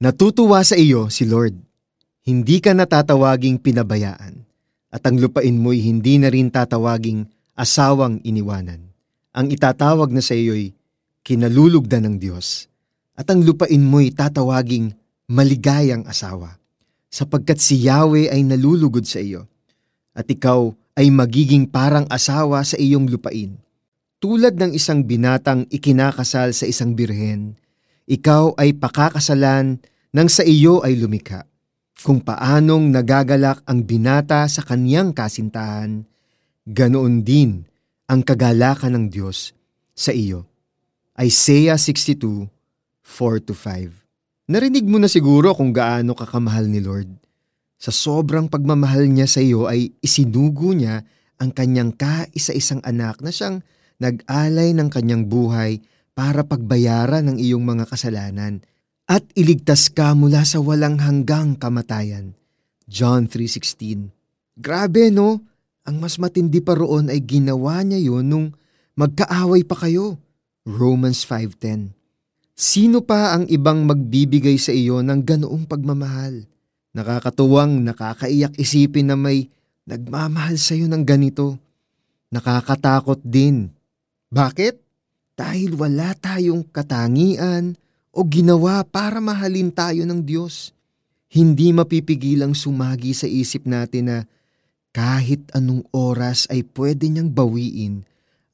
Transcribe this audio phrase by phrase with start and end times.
[0.00, 1.60] Natutuwa sa iyo si Lord.
[2.24, 4.48] Hindi ka natatawaging pinabayaan
[4.88, 8.80] at ang lupain mo'y hindi na rin tatawaging asawang iniwanan.
[9.36, 10.72] Ang itatawag na sa iyo'y
[11.20, 12.64] kinalulugdan ng Diyos
[13.12, 14.96] at ang lupain mo'y tatawaging
[15.28, 16.56] maligayang asawa
[17.12, 19.44] sapagkat si Yahweh ay nalulugod sa iyo
[20.16, 23.52] at ikaw ay magiging parang asawa sa iyong lupain.
[24.16, 27.60] Tulad ng isang binatang ikinakasal sa isang birhen,
[28.08, 29.78] ikaw ay pakakasalan
[30.10, 31.46] nang sa iyo ay lumikha.
[32.00, 36.02] Kung paanong nagagalak ang binata sa kaniyang kasintahan,
[36.64, 37.62] ganoon din
[38.08, 39.52] ang kagalakan ng Diyos
[39.92, 40.48] sa iyo.
[41.20, 42.48] Isaiah 62,
[43.04, 44.00] 4-5
[44.50, 47.06] Narinig mo na siguro kung gaano kakamahal ni Lord.
[47.78, 51.06] Sa sobrang pagmamahal niya sa iyo ay isinugo niya
[51.38, 53.62] ang kanyang kaisa-isang anak na siyang
[54.02, 55.78] nag-alay ng kanyang buhay
[56.16, 58.64] para pagbayaran ng iyong mga kasalanan
[59.10, 62.38] at iligtas ka mula sa walang hanggang kamatayan.
[62.86, 64.06] John 3.16
[64.54, 65.42] Grabe no,
[65.82, 68.46] ang mas matindi pa roon ay ginawa niya yon nung
[68.94, 70.14] magkaaway pa kayo.
[70.62, 71.90] Romans 5.10
[72.54, 76.46] Sino pa ang ibang magbibigay sa iyo ng ganoong pagmamahal?
[76.94, 79.50] Nakakatuwang nakakaiyak isipin na may
[79.90, 81.58] nagmamahal sa iyo ng ganito.
[82.30, 83.74] Nakakatakot din.
[84.30, 84.90] Bakit?
[85.40, 87.72] dahil wala tayong katangian
[88.10, 90.74] o ginawa para mahalin tayo ng Diyos.
[91.30, 94.26] Hindi mapipigilang sumagi sa isip natin na
[94.90, 98.02] kahit anong oras ay pwede niyang bawiin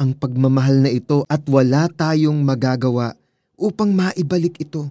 [0.00, 3.12] ang pagmamahal na ito at wala tayong magagawa
[3.60, 4.88] upang maibalik ito.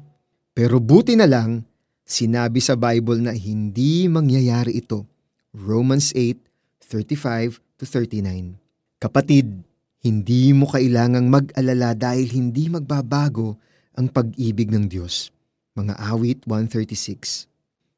[0.53, 1.66] Pero buti na lang,
[2.06, 5.09] sinabi sa Bible na hindi mangyayari ito.
[5.52, 9.02] Romans 8:35-39.
[9.02, 9.66] Kapatid,
[10.06, 13.58] hindi mo kailangang mag-alala dahil hindi magbabago
[13.95, 15.31] ang pag-ibig ng Diyos.
[15.75, 17.47] Mga awit 136.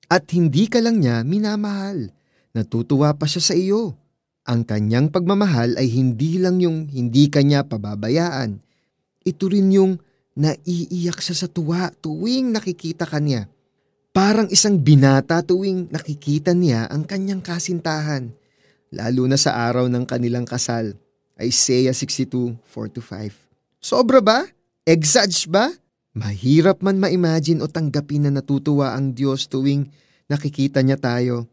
[0.10, 2.14] At hindi ka lang niya minamahal.
[2.54, 3.98] Natutuwa pa siya sa iyo.
[4.46, 8.62] Ang kanyang pagmamahal ay hindi lang yung hindi kanya pababayaan.
[9.24, 9.98] Ito rin yung
[10.36, 13.50] naiiyak siya sa tuwa tuwing nakikita ka niya.
[14.14, 18.30] Parang isang binata tuwing nakikita niya ang kanyang kasintahan.
[18.94, 20.94] Lalo na sa araw ng kanilang kasal
[21.42, 23.34] Isaiah 62, 4-5.
[23.82, 24.46] Sobra ba?
[24.86, 25.74] Exage ba?
[26.14, 29.90] Mahirap man ma-imagine o tanggapin na natutuwa ang Diyos tuwing
[30.30, 31.50] nakikita niya tayo.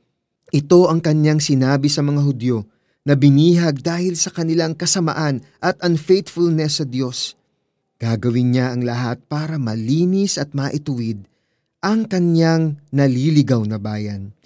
[0.53, 2.69] Ito ang kanyang sinabi sa mga Hudyo
[3.09, 7.41] na binihag dahil sa kanilang kasamaan at unfaithfulness sa Diyos.
[7.97, 11.25] Gagawin niya ang lahat para malinis at maituwid
[11.81, 14.37] ang kanyang naliligaw na bayan.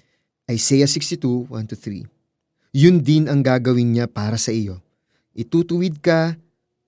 [0.47, 2.07] Isaiah 62, 1-3
[2.71, 4.79] Yun din ang gagawin niya para sa iyo
[5.35, 6.39] Itutuwid ka,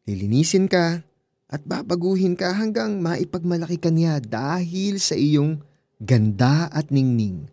[0.08, 1.04] lilinisin ka,
[1.47, 5.63] at babaguhin ka hanggang maipagmalaki ka niya dahil sa iyong
[6.00, 7.47] ganda at ningning.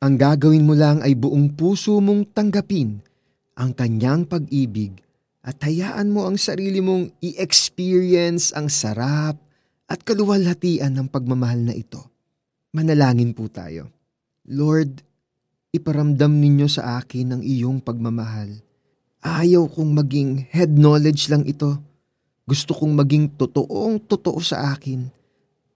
[0.00, 3.00] Ang gagawin mo lang ay buong puso mong tanggapin
[3.56, 5.00] ang kanyang pag-ibig
[5.44, 9.36] at hayaan mo ang sarili mong i-experience ang sarap
[9.86, 12.02] at kaluwalhatian ng pagmamahal na ito.
[12.76, 13.88] Manalangin po tayo.
[14.48, 15.00] Lord,
[15.72, 18.66] iparamdam ninyo sa akin ang iyong pagmamahal
[19.26, 21.82] Ayaw kong maging head knowledge lang ito.
[22.46, 25.10] Gusto kong maging totoong totoo sa akin.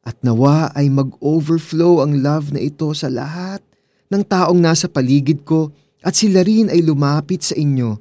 [0.07, 3.59] At nawa ay mag-overflow ang love na ito sa lahat
[4.07, 7.99] ng taong nasa paligid ko at sila rin ay lumapit sa inyo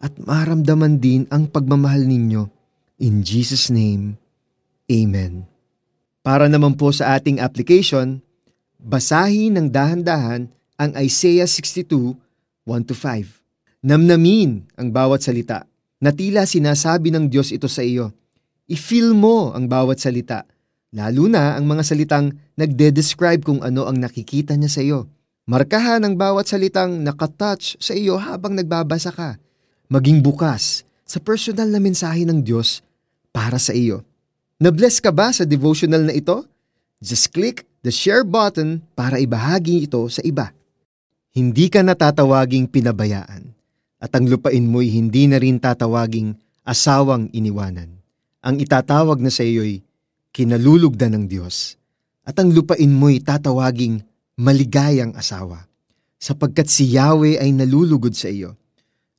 [0.00, 2.48] at maramdaman din ang pagmamahal ninyo.
[3.04, 4.16] In Jesus' name,
[4.88, 5.44] Amen.
[6.24, 8.24] Para naman po sa ating application,
[8.80, 10.48] basahin ng dahan-dahan
[10.80, 12.16] ang Isaiah 62,
[12.64, 13.84] 1-5.
[13.84, 15.68] Namnamin ang bawat salita
[16.00, 18.12] na tila sinasabi ng Diyos ito sa iyo.
[18.66, 20.44] I-feel mo ang bawat salita,
[20.92, 25.08] lalo na ang mga salitang nagde-describe kung ano ang nakikita niya sa iyo.
[25.46, 29.38] Markahan ang bawat salitang nakatouch sa iyo habang nagbabasa ka.
[29.86, 32.82] Maging bukas sa personal na mensahe ng Diyos
[33.30, 34.02] para sa iyo.
[34.58, 36.42] Na-bless ka ba sa devotional na ito?
[36.98, 40.50] Just click the share button para ibahagi ito sa iba.
[41.30, 43.55] Hindi ka natatawaging pinabayaan
[44.00, 48.02] at ang lupain mo'y hindi na rin tatawaging asawang iniwanan.
[48.44, 49.82] Ang itatawag na sa iyo'y
[50.30, 51.80] kinalulugdan ng Diyos
[52.26, 54.04] at ang lupain mo'y tatawaging
[54.36, 55.64] maligayang asawa
[56.20, 58.56] sapagkat si Yahweh ay nalulugod sa iyo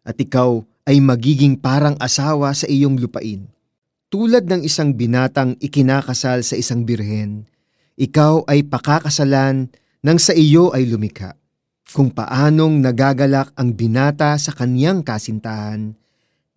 [0.05, 3.49] at ikaw ay magiging parang asawa sa iyong lupain.
[4.07, 7.43] Tulad ng isang binatang ikinakasal sa isang birhen,
[7.99, 9.67] ikaw ay pakakasalan
[9.99, 11.35] nang sa iyo ay lumikha
[11.95, 15.95] kung paanong nagagalak ang binata sa kaniyang kasintahan,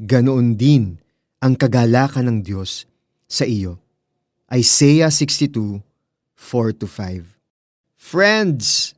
[0.02, 0.98] ganoon din
[1.38, 2.90] ang kagalakan ng Diyos
[3.30, 3.78] sa iyo.
[4.50, 5.78] Isaiah 62,
[6.34, 7.38] 4-5
[8.00, 8.96] Friends,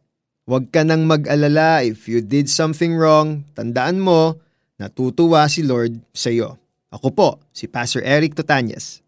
[0.49, 3.45] huwag ka nang mag-alala if you did something wrong.
[3.53, 4.41] Tandaan mo,
[4.81, 6.57] natutuwa si Lord sa iyo.
[6.89, 9.05] Ako po, si Pastor Eric Totanyas.